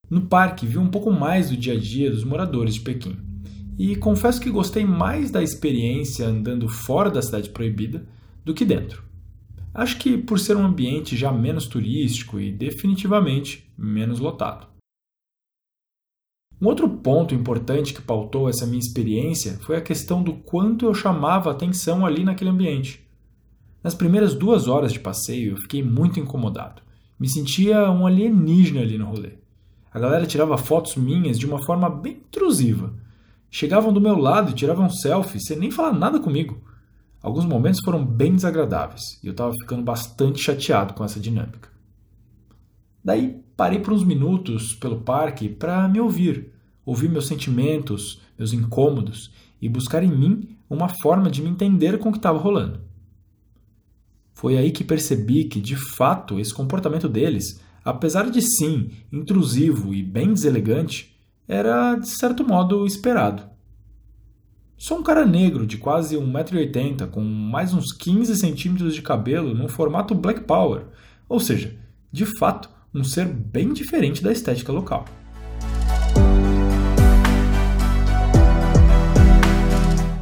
No 0.08 0.22
parque 0.22 0.66
vi 0.66 0.78
um 0.78 0.88
pouco 0.88 1.10
mais 1.10 1.50
do 1.50 1.56
dia 1.56 1.74
a 1.74 1.78
dia 1.78 2.10
dos 2.10 2.24
moradores 2.24 2.74
de 2.74 2.80
Pequim. 2.80 3.16
E 3.78 3.96
confesso 3.96 4.40
que 4.40 4.50
gostei 4.50 4.84
mais 4.84 5.30
da 5.30 5.42
experiência 5.42 6.26
andando 6.26 6.68
fora 6.68 7.10
da 7.10 7.22
cidade 7.22 7.50
proibida 7.50 8.06
do 8.44 8.54
que 8.54 8.64
dentro. 8.64 9.02
Acho 9.72 9.98
que 9.98 10.16
por 10.16 10.38
ser 10.38 10.56
um 10.56 10.64
ambiente 10.64 11.16
já 11.16 11.32
menos 11.32 11.66
turístico 11.66 12.38
e 12.38 12.52
definitivamente 12.52 13.68
menos 13.76 14.20
lotado. 14.20 14.68
Um 16.62 16.66
outro 16.68 16.88
ponto 16.88 17.34
importante 17.34 17.92
que 17.92 18.00
pautou 18.00 18.48
essa 18.48 18.64
minha 18.64 18.78
experiência 18.78 19.58
foi 19.62 19.76
a 19.76 19.82
questão 19.82 20.22
do 20.22 20.34
quanto 20.34 20.86
eu 20.86 20.94
chamava 20.94 21.50
atenção 21.50 22.06
ali 22.06 22.22
naquele 22.22 22.50
ambiente. 22.50 23.04
Nas 23.82 23.94
primeiras 23.94 24.32
duas 24.32 24.68
horas 24.68 24.92
de 24.92 25.00
passeio 25.00 25.52
eu 25.52 25.56
fiquei 25.56 25.82
muito 25.82 26.20
incomodado. 26.20 26.80
Me 27.18 27.28
sentia 27.28 27.90
um 27.90 28.06
alienígena 28.06 28.80
ali 28.80 28.96
no 28.96 29.06
rolê. 29.06 29.32
A 29.94 30.00
galera 30.00 30.26
tirava 30.26 30.58
fotos 30.58 30.96
minhas 30.96 31.38
de 31.38 31.46
uma 31.46 31.64
forma 31.64 31.88
bem 31.88 32.14
intrusiva. 32.14 32.92
Chegavam 33.48 33.92
do 33.92 34.00
meu 34.00 34.18
lado 34.18 34.50
e 34.50 34.54
tiravam 34.54 34.90
selfie 34.90 35.38
sem 35.38 35.56
nem 35.56 35.70
falar 35.70 35.92
nada 35.92 36.18
comigo. 36.18 36.60
Alguns 37.22 37.44
momentos 37.44 37.80
foram 37.84 38.04
bem 38.04 38.34
desagradáveis 38.34 39.20
e 39.22 39.28
eu 39.28 39.30
estava 39.30 39.52
ficando 39.52 39.84
bastante 39.84 40.42
chateado 40.42 40.94
com 40.94 41.04
essa 41.04 41.20
dinâmica. 41.20 41.68
Daí 43.04 43.40
parei 43.56 43.78
por 43.78 43.92
uns 43.92 44.02
minutos 44.02 44.74
pelo 44.74 45.00
parque 45.00 45.48
para 45.48 45.86
me 45.86 46.00
ouvir, 46.00 46.50
ouvir 46.84 47.08
meus 47.08 47.28
sentimentos, 47.28 48.20
meus 48.36 48.52
incômodos 48.52 49.30
e 49.62 49.68
buscar 49.68 50.02
em 50.02 50.10
mim 50.10 50.56
uma 50.68 50.88
forma 50.88 51.30
de 51.30 51.40
me 51.40 51.50
entender 51.50 52.00
com 52.00 52.08
o 52.08 52.12
que 52.12 52.18
estava 52.18 52.38
rolando. 52.38 52.80
Foi 54.32 54.58
aí 54.58 54.72
que 54.72 54.82
percebi 54.82 55.44
que, 55.44 55.60
de 55.60 55.76
fato, 55.76 56.40
esse 56.40 56.52
comportamento 56.52 57.08
deles 57.08 57.62
apesar 57.84 58.30
de 58.30 58.40
sim 58.40 58.90
intrusivo 59.12 59.92
e 59.94 60.02
bem 60.02 60.32
deselegante, 60.32 61.14
era 61.46 61.96
de 61.96 62.08
certo 62.08 62.46
modo 62.46 62.86
esperado. 62.86 63.42
Sou 64.76 64.98
um 64.98 65.02
cara 65.02 65.26
negro 65.26 65.66
de 65.66 65.76
quase 65.76 66.16
1,80m, 66.16 67.10
com 67.10 67.22
mais 67.22 67.74
uns 67.74 67.92
15 67.92 68.34
centímetros 68.36 68.94
de 68.94 69.02
cabelo 69.02 69.54
num 69.54 69.68
formato 69.68 70.14
Black 70.14 70.40
Power, 70.40 70.86
ou 71.28 71.38
seja, 71.38 71.76
de 72.10 72.24
fato, 72.38 72.70
um 72.92 73.04
ser 73.04 73.26
bem 73.26 73.72
diferente 73.72 74.22
da 74.22 74.32
estética 74.32 74.72
local. 74.72 75.04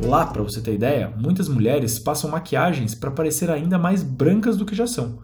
Lá, 0.04 0.26
para 0.26 0.42
você 0.42 0.60
ter 0.60 0.74
ideia, 0.74 1.14
muitas 1.16 1.48
mulheres 1.48 1.98
passam 1.98 2.30
maquiagens 2.30 2.94
para 2.94 3.10
parecer 3.10 3.50
ainda 3.50 3.78
mais 3.78 4.02
brancas 4.02 4.56
do 4.56 4.66
que 4.66 4.74
já 4.74 4.86
são 4.86 5.20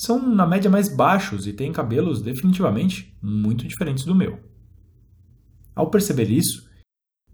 são 0.00 0.34
na 0.34 0.46
média 0.46 0.70
mais 0.70 0.88
baixos 0.88 1.46
e 1.46 1.52
têm 1.52 1.74
cabelos 1.74 2.22
definitivamente 2.22 3.14
muito 3.20 3.68
diferentes 3.68 4.02
do 4.02 4.14
meu. 4.14 4.38
Ao 5.76 5.90
perceber 5.90 6.30
isso, 6.30 6.66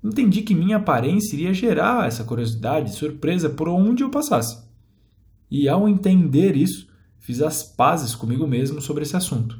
entendi 0.02 0.42
que 0.42 0.52
minha 0.52 0.78
aparência 0.78 1.36
iria 1.36 1.54
gerar 1.54 2.08
essa 2.08 2.24
curiosidade 2.24 2.90
e 2.90 2.94
surpresa 2.94 3.48
por 3.48 3.68
onde 3.68 4.02
eu 4.02 4.10
passasse. 4.10 4.66
E 5.48 5.68
ao 5.68 5.88
entender 5.88 6.56
isso, 6.56 6.88
fiz 7.20 7.40
as 7.40 7.62
pazes 7.62 8.16
comigo 8.16 8.48
mesmo 8.48 8.80
sobre 8.80 9.04
esse 9.04 9.16
assunto. 9.16 9.56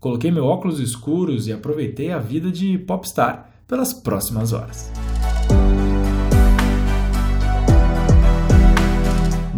Coloquei 0.00 0.30
meu 0.30 0.46
óculos 0.46 0.80
escuros 0.80 1.48
e 1.48 1.52
aproveitei 1.52 2.12
a 2.12 2.18
vida 2.18 2.50
de 2.50 2.78
popstar 2.78 3.62
pelas 3.66 3.92
próximas 3.92 4.54
horas. 4.54 4.90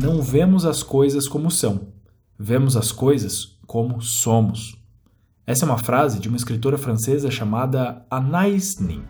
Não 0.02 0.20
vemos 0.20 0.64
as 0.64 0.82
coisas 0.82 1.28
como 1.28 1.52
são, 1.52 1.99
vemos 2.42 2.74
as 2.74 2.90
coisas 2.90 3.58
como 3.66 4.00
somos. 4.00 4.74
Essa 5.46 5.66
é 5.66 5.68
uma 5.68 5.76
frase 5.76 6.18
de 6.18 6.26
uma 6.26 6.38
escritora 6.38 6.78
francesa 6.78 7.30
chamada 7.30 8.06
Anais 8.10 8.78
Nin. 8.78 9.02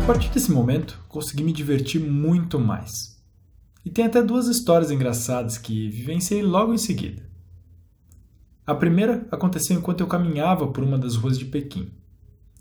A 0.00 0.06
partir 0.06 0.30
desse 0.30 0.52
momento, 0.52 1.00
consegui 1.08 1.42
me 1.42 1.52
divertir 1.52 2.00
muito 2.00 2.60
mais. 2.60 3.20
E 3.84 3.90
tem 3.90 4.04
até 4.04 4.22
duas 4.22 4.46
histórias 4.46 4.92
engraçadas 4.92 5.58
que 5.58 5.88
vivenciei 5.88 6.42
logo 6.42 6.72
em 6.72 6.78
seguida. 6.78 7.31
A 8.64 8.76
primeira 8.76 9.26
aconteceu 9.30 9.76
enquanto 9.76 10.00
eu 10.00 10.06
caminhava 10.06 10.68
por 10.68 10.84
uma 10.84 10.96
das 10.96 11.16
ruas 11.16 11.36
de 11.36 11.46
Pequim. 11.46 11.90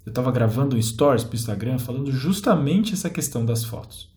Eu 0.03 0.09
estava 0.09 0.31
gravando 0.31 0.75
um 0.75 0.81
stories 0.81 1.23
para 1.23 1.33
o 1.33 1.35
Instagram 1.35 1.77
falando 1.77 2.11
justamente 2.11 2.93
essa 2.93 3.07
questão 3.07 3.45
das 3.45 3.63
fotos. 3.63 4.11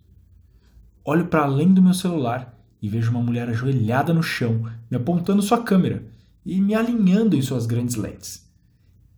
Olho 1.05 1.27
para 1.27 1.43
além 1.43 1.75
do 1.75 1.83
meu 1.83 1.93
celular 1.93 2.59
e 2.81 2.89
vejo 2.89 3.11
uma 3.11 3.21
mulher 3.21 3.51
ajoelhada 3.51 4.15
no 4.15 4.23
chão, 4.23 4.65
me 4.91 4.97
apontando 4.97 5.43
sua 5.43 5.63
câmera 5.63 6.07
e 6.45 6.59
me 6.59 6.75
alinhando 6.75 7.37
em 7.37 7.43
suas 7.43 7.67
grandes 7.67 7.97
lentes. 7.97 8.51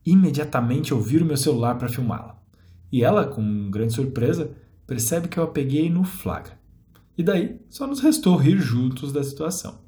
Imediatamente 0.04 0.90
eu 0.90 1.00
viro 1.00 1.24
meu 1.24 1.36
celular 1.36 1.76
para 1.78 1.88
filmá-la. 1.88 2.36
E 2.90 3.04
ela, 3.04 3.26
com 3.26 3.70
grande 3.70 3.92
surpresa, 3.92 4.50
percebe 4.88 5.28
que 5.28 5.38
eu 5.38 5.44
a 5.44 5.48
peguei 5.48 5.88
no 5.88 6.02
flagra. 6.02 6.58
E 7.16 7.22
daí 7.22 7.60
só 7.68 7.86
nos 7.86 8.00
restou 8.00 8.36
rir 8.36 8.58
juntos 8.58 9.12
da 9.12 9.22
situação. 9.22 9.85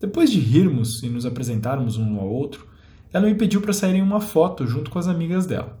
Depois 0.00 0.30
de 0.30 0.38
rirmos 0.38 1.02
e 1.02 1.08
nos 1.08 1.26
apresentarmos 1.26 1.96
um 1.96 2.18
ao 2.18 2.28
outro, 2.28 2.66
ela 3.12 3.26
me 3.26 3.34
pediu 3.34 3.60
para 3.60 3.72
sair 3.72 3.96
em 3.96 4.02
uma 4.02 4.20
foto 4.20 4.66
junto 4.66 4.90
com 4.90 4.98
as 4.98 5.08
amigas 5.08 5.46
dela. 5.46 5.78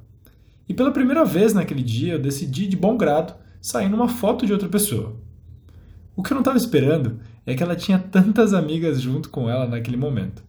E 0.68 0.74
pela 0.74 0.90
primeira 0.90 1.24
vez 1.24 1.54
naquele 1.54 1.82
dia 1.82 2.14
eu 2.14 2.18
decidi 2.18 2.66
de 2.66 2.76
bom 2.76 2.96
grado 2.96 3.34
sair 3.60 3.88
numa 3.88 4.08
foto 4.08 4.44
de 4.44 4.52
outra 4.52 4.68
pessoa. 4.68 5.16
O 6.16 6.22
que 6.22 6.32
eu 6.32 6.34
não 6.34 6.40
estava 6.40 6.58
esperando 6.58 7.20
é 7.46 7.54
que 7.54 7.62
ela 7.62 7.76
tinha 7.76 7.98
tantas 7.98 8.52
amigas 8.52 9.00
junto 9.00 9.30
com 9.30 9.48
ela 9.48 9.66
naquele 9.66 9.96
momento. 9.96 10.42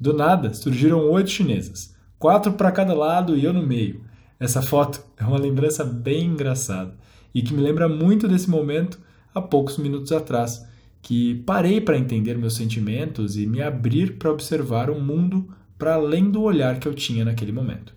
Do 0.00 0.14
nada 0.14 0.54
surgiram 0.54 1.10
oito 1.10 1.30
chinesas, 1.30 1.94
quatro 2.18 2.54
para 2.54 2.72
cada 2.72 2.94
lado 2.94 3.36
e 3.36 3.44
eu 3.44 3.52
no 3.52 3.66
meio. 3.66 4.02
Essa 4.38 4.62
foto 4.62 5.04
é 5.18 5.24
uma 5.24 5.38
lembrança 5.38 5.84
bem 5.84 6.24
engraçada 6.24 6.94
e 7.34 7.42
que 7.42 7.52
me 7.52 7.60
lembra 7.60 7.88
muito 7.88 8.26
desse 8.26 8.48
momento 8.48 8.98
há 9.34 9.42
poucos 9.42 9.76
minutos 9.76 10.10
atrás, 10.10 10.66
que 11.02 11.36
parei 11.46 11.80
para 11.80 11.98
entender 11.98 12.36
meus 12.36 12.54
sentimentos 12.54 13.36
e 13.36 13.46
me 13.46 13.62
abrir 13.62 14.18
para 14.18 14.30
observar 14.30 14.90
o 14.90 15.00
mundo 15.00 15.48
para 15.78 15.94
além 15.94 16.30
do 16.30 16.42
olhar 16.42 16.78
que 16.78 16.86
eu 16.86 16.94
tinha 16.94 17.24
naquele 17.24 17.52
momento. 17.52 17.94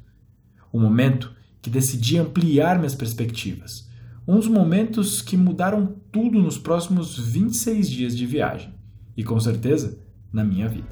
O 0.72 0.79
momento 0.79 1.33
que 1.62 1.69
decidi 1.69 2.17
ampliar 2.17 2.77
minhas 2.77 2.95
perspectivas. 2.95 3.89
Um 4.27 4.36
dos 4.36 4.48
momentos 4.48 5.22
que 5.22 5.36
mudaram 5.36 5.95
tudo 6.12 6.41
nos 6.41 6.57
próximos 6.57 7.17
26 7.17 7.89
dias 7.89 8.17
de 8.17 8.25
viagem 8.25 8.74
e, 9.17 9.24
com 9.24 9.39
certeza, 9.39 10.00
na 10.31 10.43
minha 10.43 10.67
vida. 10.67 10.88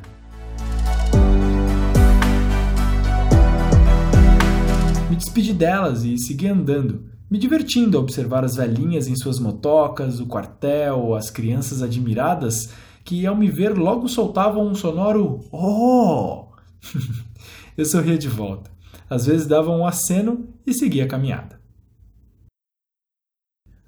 Me 5.10 5.16
despedi 5.16 5.54
delas 5.54 6.04
e 6.04 6.18
segui 6.18 6.48
andando, 6.48 7.06
me 7.32 7.38
divertindo 7.38 7.98
a 7.98 8.02
observar 8.02 8.44
as 8.44 8.58
velhinhas 8.58 9.08
em 9.08 9.16
suas 9.16 9.40
motocas, 9.40 10.20
o 10.20 10.28
quartel, 10.28 11.16
as 11.16 11.30
crianças 11.30 11.82
admiradas 11.82 12.74
que, 13.06 13.26
ao 13.26 13.38
me 13.38 13.50
ver, 13.50 13.78
logo 13.78 14.10
soltavam 14.10 14.68
um 14.68 14.76
sonoro 14.76 15.40
Oh! 15.50 16.48
Eu 17.78 17.86
sorria 17.86 18.18
de 18.18 18.28
volta. 18.28 18.70
Às 19.10 19.28
vezes 19.28 19.48
dava 19.48 19.72
um 19.72 19.88
aceno 19.88 20.50
e 20.68 20.74
seguia 20.74 21.06
a 21.06 21.08
caminhada. 21.08 21.62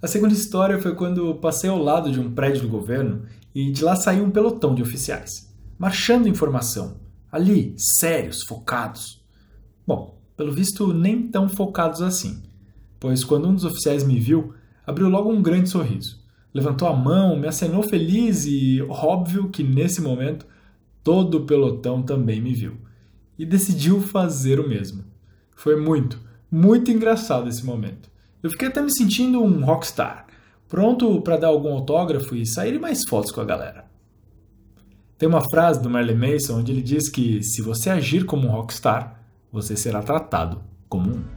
A 0.02 0.08
segunda 0.08 0.34
história 0.34 0.82
foi 0.82 0.96
quando 0.96 1.36
passei 1.36 1.70
ao 1.70 1.78
lado 1.78 2.12
de 2.12 2.22
um 2.22 2.34
prédio 2.34 2.62
do 2.62 2.70
governo 2.70 3.26
e 3.54 3.72
de 3.72 3.84
lá 3.84 3.98
saiu 3.98 4.24
um 4.24 4.32
pelotão 4.32 4.74
de 4.74 4.82
oficiais, 4.82 5.54
marchando 5.78 6.30
em 6.30 6.34
formação, 6.34 7.02
ali, 7.30 7.76
sérios, 7.78 8.44
focados. 8.44 9.22
Bom, 9.86 10.22
pelo 10.36 10.52
visto, 10.54 10.94
nem 10.94 11.28
tão 11.28 11.48
focados 11.50 12.02
assim, 12.02 12.42
pois 13.04 13.22
quando 13.22 13.50
um 13.50 13.54
dos 13.54 13.66
oficiais 13.66 14.06
me 14.06 14.18
viu, 14.18 14.54
abriu 14.88 15.10
logo 15.10 15.30
um 15.30 15.42
grande 15.42 15.68
sorriso. 15.68 16.22
Levantou 16.54 16.88
a 16.88 16.96
mão, 16.96 17.38
me 17.38 17.46
acenou 17.46 17.84
feliz 17.84 18.46
e, 18.46 18.82
óbvio 18.88 19.50
que 19.50 19.62
nesse 19.62 20.02
momento, 20.02 20.46
todo 21.04 21.40
o 21.40 21.46
pelotão 21.46 22.02
também 22.02 22.40
me 22.40 22.54
viu. 22.54 22.78
E 23.38 23.46
decidiu 23.46 24.00
fazer 24.00 24.58
o 24.58 24.70
mesmo. 24.70 25.04
Foi 25.54 25.76
muito, 25.76 26.18
muito 26.50 26.92
engraçado 26.92 27.50
esse 27.50 27.66
momento. 27.66 28.10
Eu 28.42 28.50
fiquei 28.50 28.70
até 28.70 28.82
me 28.82 28.90
sentindo 28.90 29.44
um 29.44 29.66
rockstar, 29.66 30.26
pronto 30.70 31.20
para 31.20 31.36
dar 31.36 31.48
algum 31.48 31.74
autógrafo 31.74 32.38
e 32.38 32.46
sair 32.46 32.80
mais 32.80 33.02
fotos 33.06 33.34
com 33.34 33.42
a 33.42 33.46
galera. 33.46 33.84
Tem 35.18 35.28
uma 35.28 35.44
frase 35.50 35.82
do 35.82 35.90
Merlin 35.90 36.16
Mason 36.16 36.60
onde 36.60 36.72
ele 36.72 36.82
diz 36.82 37.10
que 37.10 37.44
se 37.44 37.62
você 37.62 37.90
agir 37.90 38.26
como 38.26 38.48
um 38.48 38.52
rockstar, 38.52 39.20
você 39.52 39.76
será 39.76 40.02
tratado 40.02 40.64
como 40.88 41.12
um. 41.12 41.33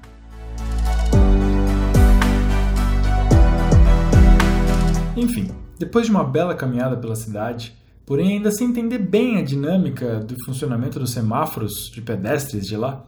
Enfim, 5.16 5.48
depois 5.78 6.04
de 6.04 6.10
uma 6.10 6.22
bela 6.22 6.54
caminhada 6.54 6.94
pela 6.94 7.16
cidade, 7.16 7.74
porém 8.04 8.34
ainda 8.34 8.50
sem 8.50 8.68
entender 8.68 8.98
bem 8.98 9.38
a 9.38 9.42
dinâmica 9.42 10.20
do 10.20 10.36
funcionamento 10.44 11.00
dos 11.00 11.12
semáforos 11.12 11.90
de 11.90 12.02
pedestres 12.02 12.66
de 12.66 12.76
lá, 12.76 13.02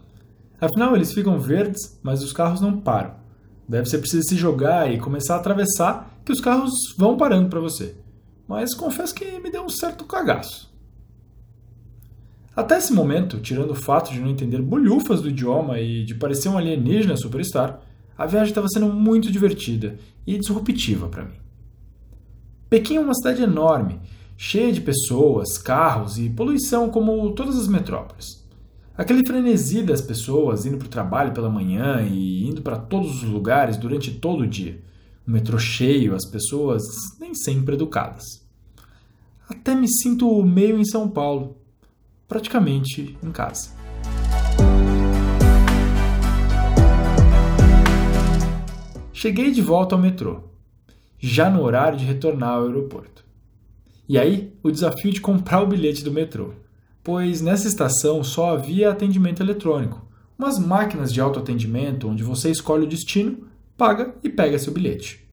afinal 0.58 0.96
eles 0.96 1.12
ficam 1.12 1.38
verdes, 1.38 2.00
mas 2.02 2.22
os 2.22 2.32
carros 2.32 2.62
não 2.62 2.80
param. 2.80 3.14
Deve 3.68 3.90
ser 3.90 3.98
preciso 3.98 4.26
se 4.26 4.36
jogar 4.36 4.90
e 4.90 4.98
começar 4.98 5.34
a 5.34 5.38
atravessar 5.38 6.18
que 6.24 6.32
os 6.32 6.40
carros 6.40 6.94
vão 6.96 7.18
parando 7.18 7.50
para 7.50 7.60
você. 7.60 7.94
Mas 8.48 8.74
confesso 8.74 9.14
que 9.14 9.38
me 9.38 9.50
deu 9.50 9.62
um 9.62 9.68
certo 9.68 10.06
cagaço. 10.06 10.72
Até 12.56 12.78
esse 12.78 12.94
momento, 12.94 13.38
tirando 13.38 13.72
o 13.72 13.74
fato 13.74 14.10
de 14.10 14.18
não 14.18 14.30
entender 14.30 14.62
bolhufas 14.62 15.20
do 15.20 15.28
idioma 15.28 15.78
e 15.78 16.06
de 16.06 16.14
parecer 16.14 16.48
um 16.48 16.56
alienígena 16.56 17.18
superstar, 17.18 17.80
a 18.16 18.24
viagem 18.24 18.48
estava 18.48 18.66
sendo 18.66 18.88
muito 18.88 19.30
divertida 19.30 19.98
e 20.26 20.38
disruptiva 20.38 21.06
para 21.08 21.26
mim. 21.26 21.47
Pequim 22.68 22.96
é 22.96 23.00
uma 23.00 23.14
cidade 23.14 23.42
enorme, 23.42 23.98
cheia 24.36 24.70
de 24.70 24.82
pessoas, 24.82 25.56
carros 25.56 26.18
e 26.18 26.28
poluição 26.28 26.90
como 26.90 27.32
todas 27.32 27.58
as 27.58 27.66
metrópoles. 27.66 28.46
Aquele 28.94 29.26
frenesi 29.26 29.82
das 29.82 30.02
pessoas 30.02 30.66
indo 30.66 30.76
para 30.76 30.86
o 30.86 30.90
trabalho 30.90 31.32
pela 31.32 31.48
manhã 31.48 32.02
e 32.02 32.46
indo 32.46 32.60
para 32.60 32.76
todos 32.76 33.22
os 33.22 33.30
lugares 33.30 33.78
durante 33.78 34.10
todo 34.10 34.42
o 34.42 34.46
dia. 34.46 34.82
O 35.26 35.30
metrô 35.30 35.58
cheio, 35.58 36.14
as 36.14 36.26
pessoas 36.26 36.82
nem 37.18 37.34
sempre 37.34 37.74
educadas. 37.74 38.46
Até 39.48 39.74
me 39.74 39.88
sinto 39.88 40.42
meio 40.42 40.78
em 40.78 40.84
São 40.84 41.08
Paulo, 41.08 41.56
praticamente 42.26 43.16
em 43.22 43.30
casa. 43.30 43.70
Cheguei 49.10 49.52
de 49.52 49.62
volta 49.62 49.94
ao 49.94 50.00
metrô, 50.02 50.42
já 51.18 51.50
no 51.50 51.62
horário 51.62 51.98
de 51.98 52.04
retornar 52.04 52.50
ao 52.50 52.66
aeroporto. 52.66 53.24
E 54.08 54.18
aí, 54.18 54.52
o 54.62 54.70
desafio 54.70 55.12
de 55.12 55.20
comprar 55.20 55.62
o 55.62 55.66
bilhete 55.66 56.02
do 56.02 56.12
metrô 56.12 56.54
pois 57.08 57.40
nessa 57.40 57.66
estação 57.66 58.22
só 58.22 58.50
havia 58.50 58.90
atendimento 58.90 59.42
eletrônico, 59.42 60.06
umas 60.38 60.58
máquinas 60.58 61.10
de 61.10 61.22
autoatendimento 61.22 62.06
onde 62.06 62.22
você 62.22 62.50
escolhe 62.50 62.84
o 62.84 62.86
destino, 62.86 63.48
paga 63.78 64.14
e 64.22 64.28
pega 64.28 64.58
seu 64.58 64.74
bilhete. 64.74 65.26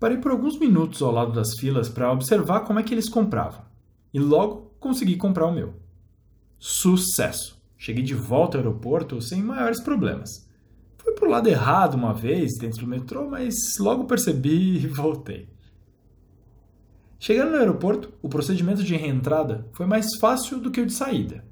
Parei 0.00 0.16
por 0.16 0.32
alguns 0.32 0.58
minutos 0.58 1.00
ao 1.00 1.12
lado 1.12 1.30
das 1.30 1.54
filas 1.60 1.88
para 1.88 2.10
observar 2.10 2.62
como 2.62 2.80
é 2.80 2.82
que 2.82 2.92
eles 2.92 3.08
compravam, 3.08 3.64
e 4.12 4.18
logo 4.18 4.74
consegui 4.80 5.16
comprar 5.16 5.46
o 5.46 5.54
meu. 5.54 5.74
Sucesso! 6.58 7.56
Cheguei 7.78 8.02
de 8.02 8.14
volta 8.14 8.58
ao 8.58 8.64
aeroporto 8.64 9.22
sem 9.22 9.40
maiores 9.40 9.80
problemas. 9.80 10.43
Fui 11.04 11.12
para 11.12 11.28
o 11.28 11.30
lado 11.30 11.48
errado 11.48 11.94
uma 11.94 12.14
vez 12.14 12.56
dentro 12.58 12.80
do 12.80 12.86
metrô, 12.86 13.28
mas 13.28 13.54
logo 13.78 14.04
percebi 14.04 14.78
e 14.82 14.86
voltei. 14.86 15.46
Chegando 17.20 17.52
no 17.52 17.58
aeroporto, 17.58 18.12
o 18.22 18.28
procedimento 18.28 18.82
de 18.82 18.96
reentrada 18.96 19.68
foi 19.72 19.86
mais 19.86 20.16
fácil 20.18 20.58
do 20.58 20.70
que 20.70 20.80
o 20.80 20.86
de 20.86 20.92
saída, 20.92 21.44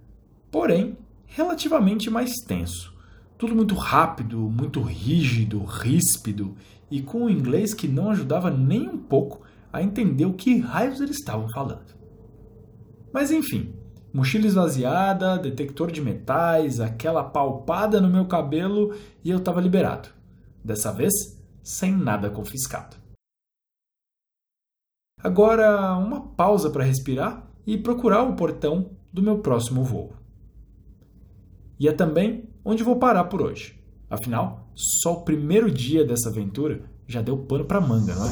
porém 0.50 0.96
relativamente 1.26 2.10
mais 2.10 2.32
tenso. 2.46 2.92
Tudo 3.38 3.54
muito 3.54 3.74
rápido, 3.74 4.38
muito 4.38 4.80
rígido, 4.80 5.62
ríspido 5.62 6.54
e 6.90 7.02
com 7.02 7.24
um 7.24 7.30
inglês 7.30 7.74
que 7.74 7.88
não 7.88 8.10
ajudava 8.10 8.50
nem 8.50 8.88
um 8.88 8.98
pouco 8.98 9.42
a 9.72 9.82
entender 9.82 10.26
o 10.26 10.34
que 10.34 10.58
raios 10.58 11.00
eles 11.00 11.16
estavam 11.16 11.48
falando. 11.48 11.94
Mas 13.12 13.30
enfim, 13.30 13.72
mochila 14.12 14.46
esvaziada, 14.46 15.38
detector 15.38 15.90
de 15.90 16.00
metais, 16.00 16.80
aquela 16.80 17.24
palpada 17.24 18.00
no 18.00 18.10
meu 18.10 18.26
cabelo 18.26 18.94
e 19.24 19.30
eu 19.30 19.38
estava 19.38 19.60
liberado. 19.60 20.08
Dessa 20.62 20.92
vez, 20.92 21.12
sem 21.62 21.92
nada 21.92 22.30
confiscado. 22.30 22.96
Agora, 25.22 25.96
uma 25.96 26.20
pausa 26.20 26.70
para 26.70 26.84
respirar 26.84 27.48
e 27.66 27.78
procurar 27.78 28.22
o 28.22 28.34
portão 28.34 28.90
do 29.12 29.22
meu 29.22 29.38
próximo 29.38 29.84
voo. 29.84 30.12
E 31.78 31.88
é 31.88 31.92
também 31.92 32.48
onde 32.64 32.82
vou 32.82 32.96
parar 32.96 33.24
por 33.24 33.40
hoje. 33.40 33.80
Afinal, 34.10 34.68
só 34.74 35.14
o 35.14 35.22
primeiro 35.22 35.70
dia 35.70 36.04
dessa 36.04 36.28
aventura 36.28 36.82
já 37.06 37.22
deu 37.22 37.38
pano 37.38 37.64
para 37.64 37.80
manga, 37.80 38.14
não 38.14 38.26
é? 38.26 38.30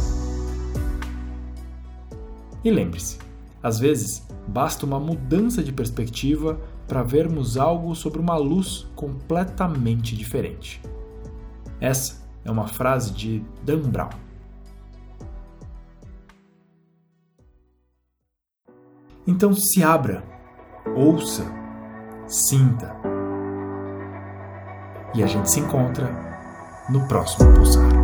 E 2.63 2.71
lembre-se, 2.71 3.19
às 3.63 3.79
vezes 3.79 4.27
basta 4.51 4.85
uma 4.85 4.99
mudança 4.99 5.63
de 5.63 5.73
perspectiva 5.73 6.61
para 6.89 7.03
vermos 7.03 7.57
algo 7.57 7.95
sobre 7.95 8.19
uma 8.19 8.37
luz 8.37 8.87
completamente 8.97 10.17
diferente. 10.17 10.83
Essa 11.81 12.21
é 12.45 12.51
uma 12.51 12.67
frase 12.67 13.13
de 13.13 13.43
Dan 13.65 13.83
Brown. 13.83 14.11
Então 19.27 19.53
se 19.53 19.85
abra, 19.85 20.25
ouça, 20.97 21.45
sinta. 22.27 22.97
E 25.15 25.23
a 25.23 25.27
gente 25.27 25.51
se 25.51 25.61
encontra 25.61 26.09
no 26.89 27.07
próximo 27.07 27.53
pulsar. 27.55 28.00